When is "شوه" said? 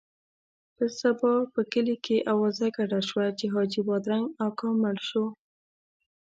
3.09-3.25